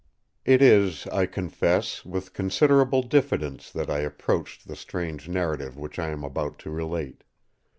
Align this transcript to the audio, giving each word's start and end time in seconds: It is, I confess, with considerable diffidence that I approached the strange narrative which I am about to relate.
It 0.45 0.63
is, 0.63 1.05
I 1.09 1.27
confess, 1.27 2.03
with 2.03 2.33
considerable 2.33 3.03
diffidence 3.03 3.69
that 3.69 3.87
I 3.87 3.99
approached 3.99 4.67
the 4.67 4.75
strange 4.75 5.29
narrative 5.29 5.77
which 5.77 5.99
I 5.99 6.07
am 6.09 6.23
about 6.23 6.57
to 6.65 6.71
relate. 6.71 7.23